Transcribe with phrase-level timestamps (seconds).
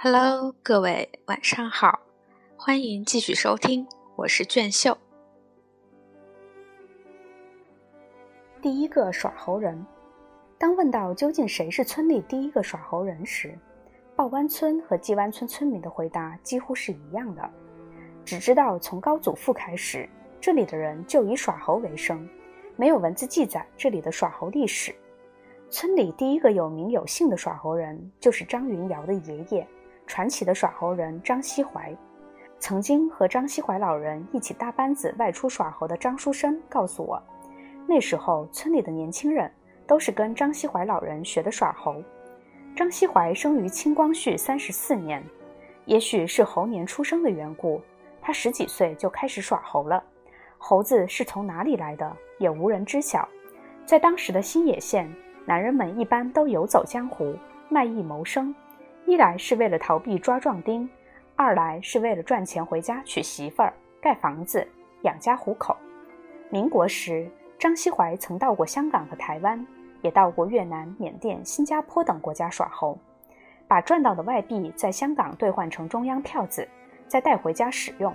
[0.00, 1.98] Hello，各位晚上好，
[2.56, 4.96] 欢迎继续收听，我是卷秀。
[8.62, 9.84] 第一个耍猴人。
[10.56, 13.58] 当问到究竟谁是村里第一个耍猴人时，
[14.14, 17.50] 报湾村和季湾村村民的回答几乎是一样的，
[18.24, 20.08] 只知道从高祖父开始，
[20.40, 22.24] 这里的人就以耍猴为生，
[22.76, 24.94] 没有文字记载这里的耍猴历史。
[25.70, 29.66] 村里第一个有名有姓的耍猴人就是张云瑶的爷爷。
[30.08, 31.94] 传奇的耍猴人张锡怀，
[32.58, 37.22] 曾经和张锡怀老人一起搭班子外出耍猴的张书生告诉我，
[37.86, 39.48] 那时候村里的年轻人
[39.86, 42.02] 都是跟张锡怀老人学的耍猴。
[42.74, 45.22] 张锡怀生于清光绪三十四年，
[45.84, 47.80] 也许是猴年出生的缘故，
[48.20, 50.02] 他十几岁就开始耍猴了。
[50.56, 53.28] 猴子是从哪里来的，也无人知晓。
[53.84, 55.08] 在当时的新野县，
[55.44, 57.36] 男人们一般都游走江湖，
[57.68, 58.54] 卖艺谋生。
[59.08, 60.86] 一来是为了逃避抓壮丁，
[61.34, 64.68] 二来是为了赚钱回家娶媳妇儿、盖房子、
[65.00, 65.74] 养家糊口。
[66.50, 67.26] 民国时，
[67.58, 69.66] 张锡怀曾到过香港和台湾，
[70.02, 72.98] 也到过越南、缅甸、新加坡等国家耍猴，
[73.66, 76.68] 把赚到的外币在香港兑换成中央票子，
[77.06, 78.14] 再带回家使用。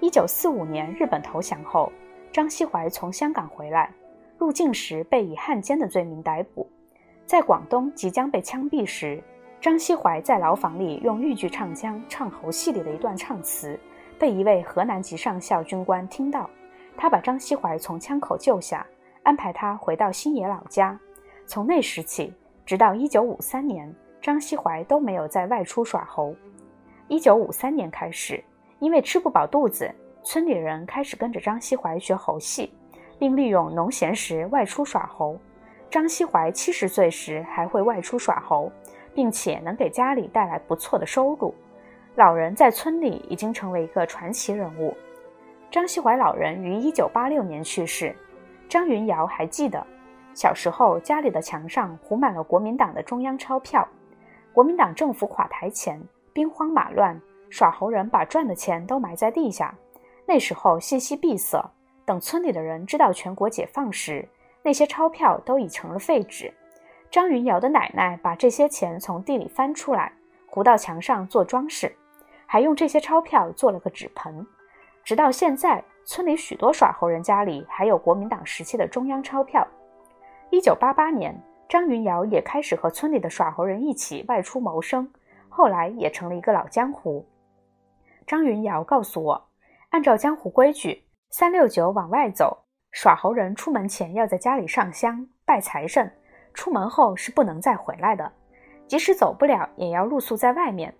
[0.00, 1.92] 一九四五年日本投降后，
[2.32, 3.88] 张锡怀从香港回来，
[4.36, 6.68] 入境时被以汉奸的罪名逮捕，
[7.24, 9.22] 在广东即将被枪毙时。
[9.60, 13.78] 张锡怀在牢房里用豫剧唱腔唱猴戏里的一段唱词，
[14.16, 16.48] 被一位河南籍上校军官听到。
[16.96, 18.86] 他把张锡怀从枪口救下，
[19.24, 20.98] 安排他回到新野老家。
[21.44, 22.32] 从那时起，
[22.64, 23.92] 直到1953年，
[24.22, 26.32] 张锡怀都没有再外出耍猴。
[27.08, 28.42] 1953年开始，
[28.78, 32.72] 因为吃不饱肚子，村里人开始跟着张锡怀学猴戏，
[33.18, 35.36] 并利用农闲时外出耍猴。
[35.90, 38.70] 张锡怀七十岁时还会外出耍猴。
[39.18, 41.52] 并且能给家里带来不错的收入，
[42.14, 44.96] 老人在村里已经成为一个传奇人物。
[45.72, 48.14] 张锡怀老人于一九八六年去世。
[48.68, 49.84] 张云尧还记得，
[50.34, 53.84] 小时候家里的墙上糊满了国民党的中央钞票。
[54.52, 56.00] 国民党政府垮台前，
[56.32, 57.20] 兵荒马乱，
[57.50, 59.74] 耍猴人把赚的钱都埋在地下。
[60.26, 61.60] 那时候信息闭塞，
[62.04, 64.24] 等村里的人知道全国解放时，
[64.62, 66.54] 那些钞票都已成了废纸。
[67.10, 70.12] 张云尧的奶奶把这些钱从地里翻出来，
[70.46, 71.94] 糊到墙上做装饰，
[72.44, 74.46] 还用这些钞票做了个纸盆。
[75.02, 79.66] 直到现在，村里许多耍猴人家里还有国民党时期的中央钞票。
[80.50, 81.34] 一九八八年，
[81.66, 85.10] 张云尧也开始和村里的耍猴人一起外出谋生，
[85.48, 87.26] 后来也成了一个老江湖。
[88.26, 89.48] 张云尧告诉我，
[89.88, 96.12] 按照江湖规矩，三六九往外走，耍猴人出门前要在家里上香拜财神。
[96.58, 98.32] 出门后是不能再回来的，
[98.88, 100.92] 即使走不了，也要露宿在外面。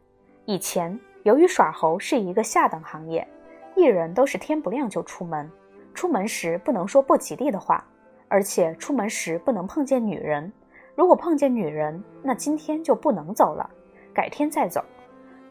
[0.44, 3.26] 以前由于耍猴是一个下等行业，
[3.74, 5.50] 艺人都是天不亮就出门，
[5.94, 7.84] 出门时不能说不吉利的话，
[8.28, 10.50] 而且出门时不能碰见女人。
[10.94, 13.68] 如果碰见女人，那今天就不能走了，
[14.14, 14.84] 改天再走。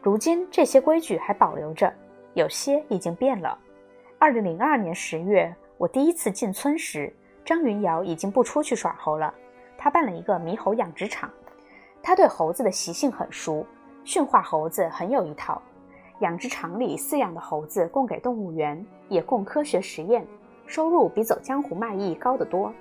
[0.00, 1.92] 如今这些规矩还保留着，
[2.32, 3.58] 有些已经变了。
[4.18, 7.14] 二零零二年十月，我第一次进村时，
[7.44, 9.34] 张云尧已经不出去耍猴了。
[9.78, 11.30] 他办了一个猕猴养殖场，
[12.02, 13.64] 他对猴子的习性很熟，
[14.04, 15.62] 驯化猴子很有一套。
[16.18, 20.26] 养殖场里饲养的猴子供给动物园，也供科学实验，
[20.66, 22.74] 收入比走江湖卖艺高得多。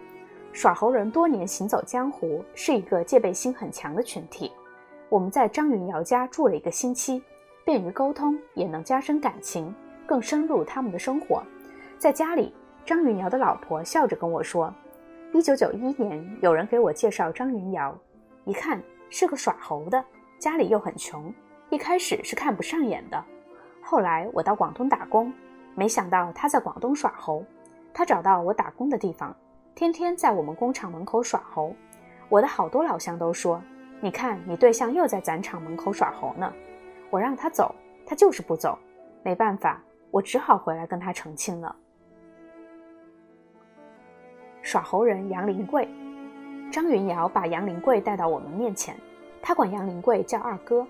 [0.52, 4.52] 耍猴人多年行走江湖，是一个戒备心很强的群体。
[5.08, 7.22] 我们在张云尧家住了一个星期，
[7.64, 9.72] 便于沟通，也能加深感情，
[10.08, 11.44] 更深入他们的生活。
[12.00, 12.52] 在家里，
[12.84, 14.74] 张云尧的老婆笑着跟我说。
[15.34, 17.96] 一九九一年，有人给我介绍张云尧，
[18.46, 20.04] 一看是个耍猴的，
[20.40, 21.32] 家里又很穷，
[21.70, 23.24] 一开始是看不上眼的。
[23.82, 25.32] 后来我到广东打工，
[25.76, 27.44] 没想到他在广东耍猴。
[27.94, 29.36] 他找到我打工的地方，
[29.76, 31.76] 天天在我们工厂门口耍猴。
[32.30, 33.62] 我的好多老乡都说
[34.00, 36.52] ：“你看，你对象又在咱厂门口耍猴呢。”
[37.12, 37.76] 我让他走，
[38.06, 38.78] 他就是不走。
[39.24, 41.76] 没办法，我只好回来跟他澄清了。
[44.68, 45.88] 耍猴人杨林贵，
[46.70, 48.94] 张云尧把杨林贵带到我们面前，
[49.42, 50.86] 他管杨林贵叫二哥。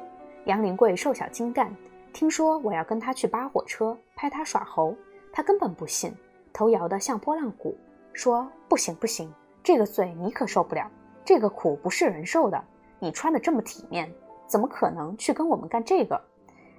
[0.45, 1.71] 杨林贵瘦小精干，
[2.11, 4.95] 听说我要跟他去扒火车拍他耍猴，
[5.31, 6.11] 他根本不信，
[6.51, 7.77] 头摇得像拨浪鼓，
[8.13, 9.31] 说不行不行，
[9.61, 10.89] 这个罪你可受不了，
[11.23, 12.59] 这个苦不是人受的。
[12.97, 14.11] 你穿的这么体面，
[14.47, 16.19] 怎么可能去跟我们干这个？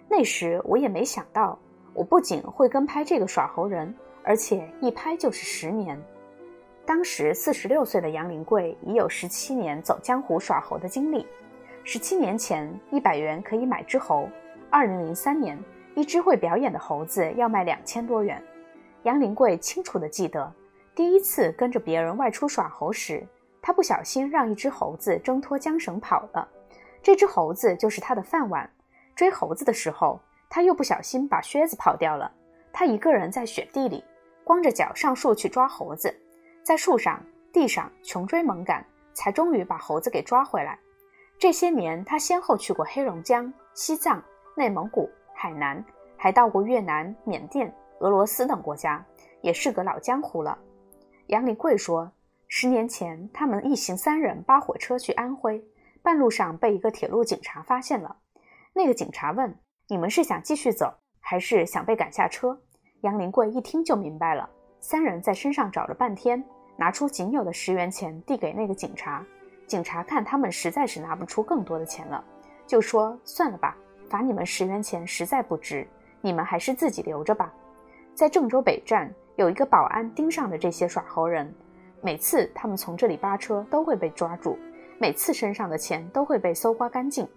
[0.09, 1.56] 那时我也没想到，
[1.95, 5.97] 我不仅会跟拍这个耍猴人，而且一拍就是十年。
[6.88, 11.26] 当时四十六岁的杨林贵已有十七年走江湖耍猴的经历，
[11.85, 14.26] 十七年前，一百元可以买只猴；
[14.70, 15.62] 二零零三年，
[15.94, 18.43] 一只会表演的猴子要卖两千多元。
[19.02, 20.50] 杨林贵清楚地记得，
[20.94, 23.23] 第一次跟着别人外出耍猴时，
[23.61, 26.49] 他不小心让一只猴子挣脱缰绳跑了。
[27.02, 28.67] 这只猴子就是他的饭碗。
[29.14, 30.19] 追猴子的时候，
[30.49, 32.32] 他又不小心把靴子跑掉了。
[32.73, 34.02] 他一个人在雪地里，
[34.43, 36.14] 光着脚上树去抓猴子，
[36.69, 37.19] 在树上、
[37.50, 38.85] 地上穷追猛赶，
[39.15, 40.79] 才终于把猴子给抓回来。
[41.38, 44.23] 这些年，他先后去过黑龙江、西藏、
[44.55, 45.82] 内蒙古、海南，
[46.19, 49.03] 还到过越南、缅甸、俄罗斯等国家，
[49.41, 50.59] 也是个老江湖了。
[51.29, 52.12] 杨林贵说，
[52.49, 55.64] 十年前他们一行三人扒火车去安徽，
[56.03, 58.14] 半路上被一个铁路警察发现了。
[58.75, 62.61] 那个警察问：“你们是想继续走，还是想被赶下车？”
[63.00, 64.50] 杨林贵一听就明白了。
[64.81, 66.44] 三人在身上找了半天，
[66.78, 69.25] 拿出仅有的十元钱递给那个警察。
[69.66, 72.25] 警察看他们实在是拿不出更多的钱了，
[72.66, 73.76] 就说：“算了吧，
[74.08, 75.86] 罚你们十元钱实在不值，
[76.20, 77.52] 你们还是自己留着吧。”
[78.14, 81.52] 在郑州北站有一个保安盯上了这些耍猴人，
[82.00, 84.56] 每次他们从这里扒车都会被抓住，
[84.98, 87.28] 每次身上的钱都会被搜刮干净。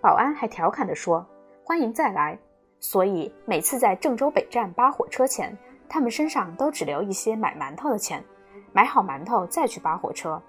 [0.00, 1.24] 保安还调侃地说
[1.64, 2.36] ：“欢迎再来。”
[2.78, 5.56] 所以每次在郑州北站扒火车前，
[5.88, 8.24] 他们身上都只留一些买馒头的钱，
[8.72, 10.40] 买好馒头再去扒火车。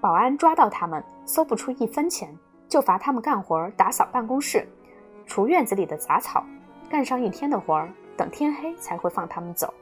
[0.00, 2.32] 保安抓到他们，搜不出一分钱，
[2.68, 4.66] 就罚他们干活，打扫办公室，
[5.26, 6.44] 除院子里的杂草，
[6.88, 9.72] 干上一天的活儿，等天黑才会放他们走。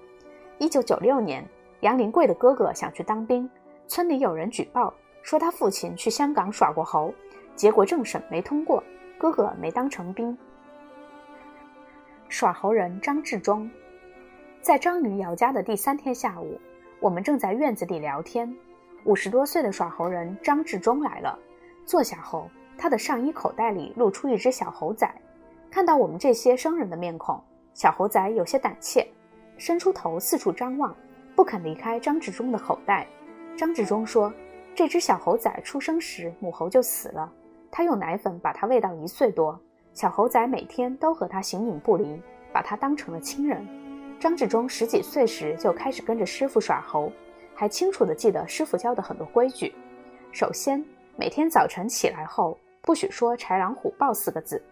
[0.59, 1.47] 一九九六年，
[1.81, 3.49] 杨林贵的哥哥想去当兵，
[3.87, 4.93] 村里有人举报
[5.23, 7.13] 说他父亲去香港耍过猴，
[7.55, 8.83] 结果政审没通过。
[9.19, 10.37] 哥哥没当成兵。
[12.29, 13.71] 耍猴人张志忠，
[14.61, 16.61] 在张女姚家的第三天下午，
[17.01, 18.55] 我们正在院子里聊天。
[19.05, 21.39] 五十多岁的耍猴人张志忠来了，
[21.85, 25.15] 坐下后，他的上衣口袋里露出一只小猴崽。
[25.71, 27.41] 看到我们这些生人的面孔，
[27.75, 29.07] 小猴崽有些胆怯，
[29.59, 30.95] 伸出头四处张望，
[31.37, 33.07] 不肯离开张志忠的口袋。
[33.57, 34.33] 张志忠说
[34.75, 37.31] ：“这只小猴崽出生时，母猴就死了。”
[37.71, 39.61] 他用奶粉把它喂到一岁多，
[39.93, 42.21] 小猴仔每天都和他形影不离，
[42.53, 43.67] 把他当成了亲人。
[44.19, 47.13] 张志忠十几岁时就开始跟着师傅耍猴，
[47.55, 49.75] 还清楚地记得师傅教的很多规矩。
[50.33, 50.83] 首先，
[51.17, 54.63] 每天早晨起来后不许说“豺狼虎豹”四个字，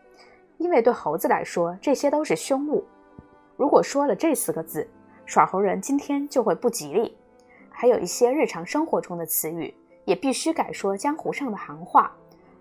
[0.57, 2.83] 因为对猴子来说这些都是凶物。
[3.57, 4.89] 如果说了这四个字，
[5.27, 7.15] 耍猴人今天就会不吉利。
[7.71, 9.75] 还有一些日常生活中的词语
[10.07, 12.11] 也必须改说江湖上的行话。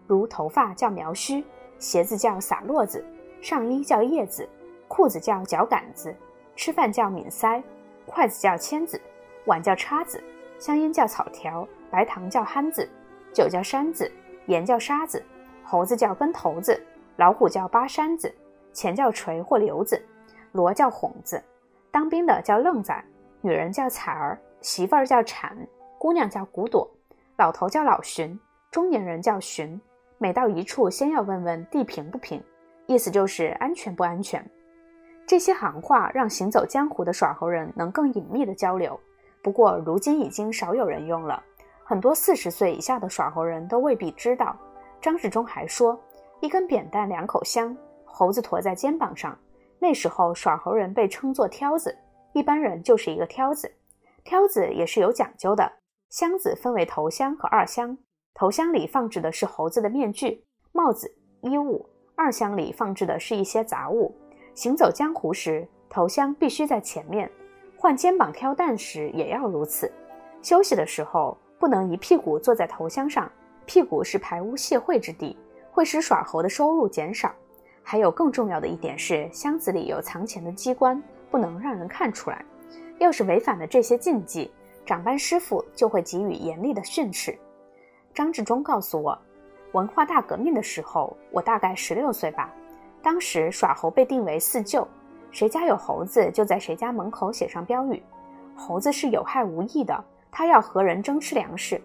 [0.06, 1.44] 如头发叫苗须，
[1.80, 3.03] 鞋子叫撒落子，
[3.41, 4.47] 上衣叫叶子，
[4.89, 6.13] 裤子叫脚杆子，
[6.55, 7.61] 吃饭叫抿腮，
[8.05, 9.00] 筷子叫签子，
[9.45, 10.23] 碗叫叉子，
[10.59, 12.88] 香烟叫草条，白糖叫憨子，
[13.33, 14.11] 酒叫山子，
[14.47, 15.23] 盐叫沙子，
[15.63, 16.81] 猴子叫跟头子，
[17.17, 18.33] 老虎叫巴山子，
[18.71, 20.01] 钱叫锤或流子，
[20.51, 21.41] 锣叫哄子，
[21.91, 23.03] 当兵的叫愣仔，
[23.41, 25.57] 女人叫彩儿，媳妇儿叫铲，
[25.97, 26.89] 姑娘叫古朵，
[27.38, 28.39] 老头叫老荀，
[28.71, 29.79] 中年人叫荀。
[30.19, 32.41] 每到一处，先要问问地平不平，
[32.85, 34.41] 意思就是安全不安全。
[35.25, 38.99] 这些行话让行走江湖的耍猴人能更隐秘的交流。
[39.41, 41.41] 不过如今已经少有人用了，
[41.83, 44.55] 很多四十岁以下的耍猴人都未必知道。
[45.01, 45.99] 张志忠还说，
[46.41, 47.75] 一根扁担两口香，
[48.05, 49.37] 猴子驮在肩膀上。
[49.79, 51.97] 那时候耍猴人被称作挑子，
[52.33, 53.69] 一般人就是一个挑子。
[54.23, 55.69] 挑子也是有讲究的，
[56.09, 57.97] 箱子分为头箱和二箱。
[58.33, 64.15] 头箱里放置的是猴子的面具、帽子、衣物；二箱里放置的是一些杂物。
[64.56, 67.28] 行走江湖时，头箱必须在前面；
[67.76, 69.92] 换肩膀挑担时也要如此。
[70.42, 73.31] 休息的时候不能一屁股坐在头箱上，
[73.66, 75.36] 屁股是排污泄秽之地，
[75.72, 77.33] 会使耍猴的收入减少。
[77.81, 82.45] 还有更重要的一点是，箱子里有藏钱的机关，不能让人看出来。
[83.00, 84.52] 要是违反了这些禁忌，
[84.86, 87.38] 长班师傅就会给予严厉的训斥。
[88.14, 89.18] 张志忠告诉我，
[89.72, 92.54] 文化大革命的时候，我大概十六岁吧。
[93.04, 94.88] 当时耍猴被定为四旧，
[95.30, 98.02] 谁家有猴子，就在谁家门口写上标语。
[98.56, 101.80] 猴子是有害无益的，它要和人争吃粮食。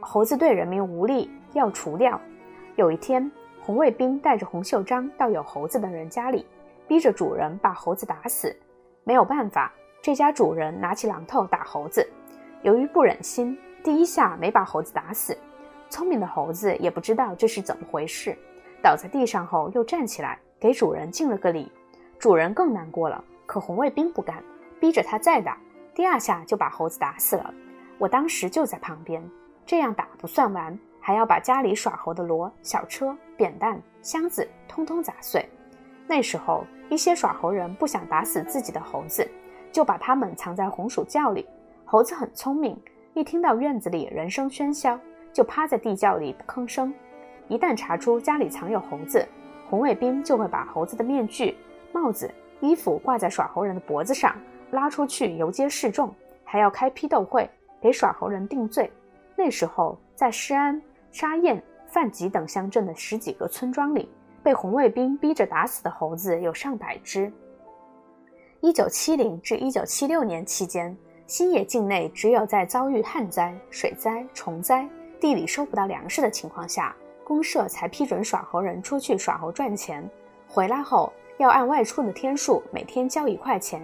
[0.00, 2.18] 猴子对人民无利，要除掉。
[2.76, 6.46] 有一天，红卫兵带着红袖章到有猴子的人家里，
[6.88, 8.56] 逼着主人把猴子打死。
[9.04, 12.08] 没有办法，这家主人拿起榔头打猴子。
[12.62, 15.36] 由于不忍心，第一下没把猴子打死。
[15.90, 18.34] 聪明的猴子也不知道这是怎么回事，
[18.82, 21.68] 倒在地上后又站起来，给主人敬了个礼。
[22.20, 24.40] 主人更难过了，可红卫兵不干，
[24.78, 25.58] 逼着他再打。
[25.92, 27.52] 第二下就把猴子打死了。
[27.98, 29.20] 我当时就在旁边，
[29.66, 35.44] 这样打不算完，还要把家里耍猴的骡、小车、扁担、箱子通通砸碎。
[36.06, 39.28] 那时候，一些耍猴人不想打死自己的猴子，
[39.72, 41.44] 就把它们藏在红薯窖里。
[41.84, 42.80] 猴子很聪明，
[43.14, 44.96] 一听到院子里人声喧嚣，
[45.32, 46.94] 就趴在地窖里不吭声。
[47.48, 49.26] 一旦查出家里藏有猴子，
[49.72, 51.56] 红卫兵就会把猴子的面具、
[51.92, 54.36] 帽子、衣服挂在耍猴人的脖子上，
[54.70, 56.14] 拉出去游街示众，
[56.44, 57.48] 还要开批斗会，
[57.80, 58.92] 给耍猴人定罪。
[59.34, 60.78] 那时候，在施安、
[61.10, 64.06] 沙燕、范吉等乡镇的十几个村庄里，
[64.42, 67.32] 被红卫兵逼着打死的猴子有上百只。
[68.60, 70.94] 一九七零至一九七六年期间，
[71.26, 74.86] 新野境内只有在遭遇旱灾、水灾、虫灾、
[75.18, 76.94] 地里收不到粮食的情况下。
[77.24, 80.08] 公社才批准耍猴人出去耍猴赚钱，
[80.48, 83.80] 回来后要按外出的天数每天交一块钱，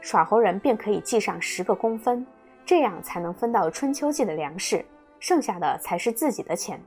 [0.00, 2.26] 耍猴人便可以记上十个工分，
[2.64, 4.84] 这样才能分到春秋季的粮食，
[5.18, 6.80] 剩下的才是自己的钱。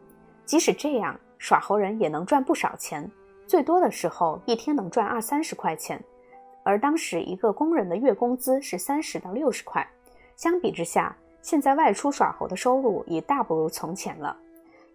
[0.45, 3.09] 即使这样，耍猴人也能赚不少钱，
[3.47, 6.01] 最多的时候一天能赚二三十块钱，
[6.63, 9.87] 而当时一个工人的月工资是三十到六十块，
[10.35, 14.35] 相比之下，现在外出耍猴的收入已大不如从前了。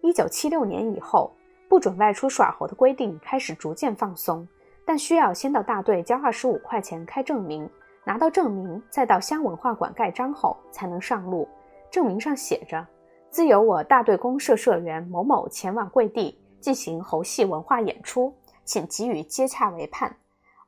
[0.05, 1.31] 一九七六年以后，
[1.67, 4.47] 不准外出耍猴的规定开始逐渐放松，
[4.85, 7.67] 但需要先到大队交二十五块钱开证明，
[8.03, 11.47] 拿到证明再到乡文化馆盖章后才能上路。
[11.89, 12.85] 证明上写着
[13.31, 18.31] ：“自由我大队公社社员某某前往贵地进行猴戏文化演出，
[18.63, 20.15] 请给予接洽为盼。”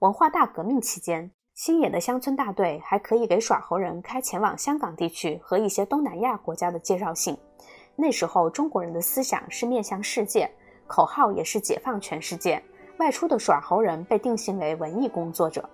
[0.02, 7.38] 文化大革命期间，新野的乡村大队还可以给耍猴人开前往香港地区和一些东南亚国家的介绍信。
[8.00, 10.48] 那时候中国人的思想是面向世界，
[10.86, 12.62] 口号也是解放全世界。
[12.98, 15.68] 外出的耍猴人被定性为文艺工作者。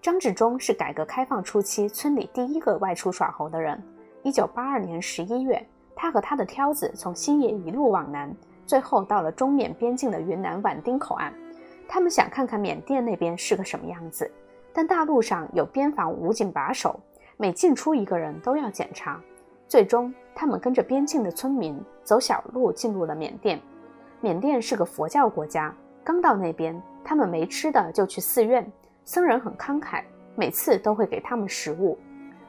[0.00, 3.78] 张治中是改革开放初期村里第一个外出耍猴的人。
[4.22, 5.62] 一九八二年十一月，
[5.94, 8.34] 他和他的挑子从新野一路往南，
[8.64, 11.30] 最后到了中缅边境的云南畹町口岸。
[11.86, 14.30] 他们想看看缅甸那边是个什么样子，
[14.72, 16.98] 但大路上有边防武警把守，
[17.36, 19.20] 每进出一个人都要检查。
[19.68, 23.60] 最终，他们跟着边境的村民走小路进入了缅甸。
[24.22, 25.72] 缅甸是个佛教国家，
[26.02, 28.66] 刚到那边，他们没吃的就去寺院，
[29.04, 30.02] 僧人很慷慨，
[30.34, 31.98] 每次都会给他们食物。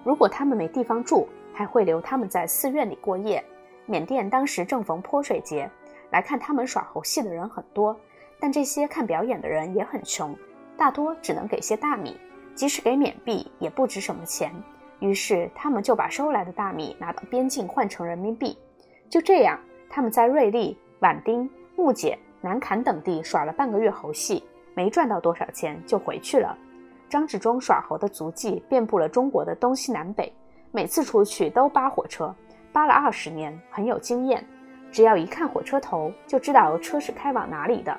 [0.05, 3.43] 如果他们没地方住，还会留他们在寺院里过夜。
[3.85, 5.69] 缅甸当时正逢泼水节，
[6.11, 7.93] 来看他们耍猴戏的人很多，
[8.39, 10.33] 但这些看表演的人也很穷，
[10.77, 12.17] 大多只能给些大米，
[12.55, 14.53] 即使给缅币也不值什么钱。
[14.99, 18.57] 于是他们就把收来的大米拿到边境换成人民币。
[19.09, 26.57] 就这样，他们在瑞丽、畹町、木姐、南坎等地耍了半个月猴戏，没赚到多少钱就回去了。
[27.09, 30.31] 张治中耍猴的足迹遍布了中国的东西南北，
[30.71, 32.33] 每次出去都扒火车，
[32.71, 34.45] 扒了二十年，很有经验。
[34.91, 37.97] 只要一看火车头，就知道车是开往哪里的。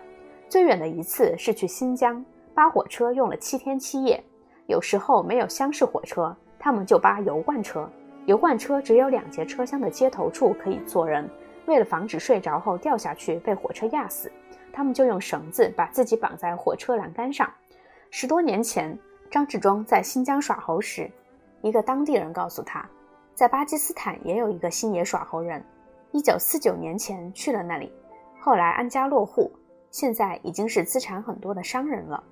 [0.48, 4.22] 最远的一次是去新疆，扒火车用了七天七夜。
[4.66, 6.36] 有时候没有厢式火车。
[6.60, 7.90] 他们就扒油罐车，
[8.26, 11.28] 油罐车只有两节车厢的接头处可以坐人。
[11.66, 14.30] 为了防止睡着后掉下去被火车压死，
[14.72, 17.50] 他们就用绳子把自己绑在火车栏杆上。
[18.10, 18.96] 十多年前，
[19.30, 21.10] 张治中在新疆耍猴时，
[21.62, 22.86] 一个当地人告诉他，
[23.34, 25.64] 在巴基斯坦也有一个星野耍猴人。
[26.12, 27.90] 一九四九年前去了那里，
[28.38, 29.50] 后来安家落户，
[29.90, 32.22] 现在已经是资产很多的商人了。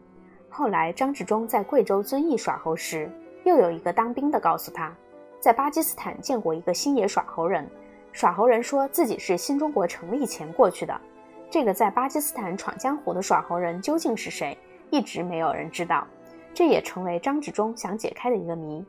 [0.51, 3.11] 后来张治中在贵州遵义耍猴时。
[3.45, 4.95] 又有一个当兵的告诉他，
[5.41, 7.69] 在巴基斯坦见过一个星野耍猴人。
[8.13, 11.01] 耍猴人说自己是新中国成立前过去的。
[11.51, 14.57] 这个在巴基斯坦闯江湖的耍猴人究竟是谁，
[14.91, 16.07] 一直没有人知道。
[16.53, 18.85] 这也成为张治中想解开的一个谜。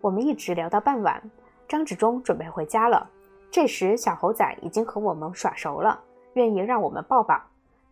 [0.00, 1.22] 我们一直聊到傍晚，
[1.66, 3.08] 张治中准备回家了。
[3.50, 5.98] 这时，小猴仔已经和我们耍熟了，
[6.34, 7.40] 愿意让我们抱抱。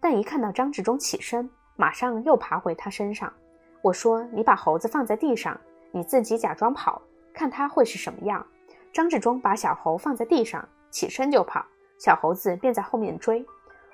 [0.00, 3.32] 但一看到张治中起身，马上又爬回他身上。
[3.80, 5.58] 我说：“你把猴子放在地上。”
[5.94, 7.00] 你自己假装跑，
[7.32, 8.44] 看他会是什么样。
[8.92, 11.64] 张志忠把小猴放在地上，起身就跑，
[12.00, 13.46] 小猴子便在后面追。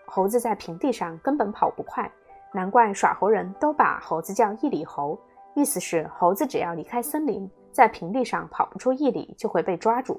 [0.07, 2.11] 猴子在平地上根本跑不快，
[2.55, 5.21] 难怪耍猴人都把猴子叫一里猴，
[5.55, 10.19] 意思是猴子只要离开森林，在平地上跑不出一里就会被抓住。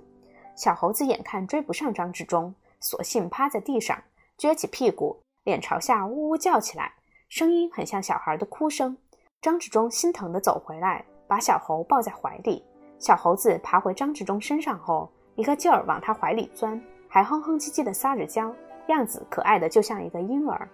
[0.56, 3.98] 小猴子眼看追不上张志忠，索性趴在地上，
[4.38, 6.94] 撅起屁股，脸朝下呜呜叫起来，
[7.28, 8.96] 声音很像小孩的哭声。
[9.42, 11.04] 张志忠心疼地走回来。
[11.32, 12.62] 把小猴抱在怀里，
[13.00, 18.54] 小猴子爬回张志忠身上后，一个劲儿往他怀里钻，还哼哼唧唧的撒着娇，
[18.88, 20.68] 样子可爱的就像一个婴儿。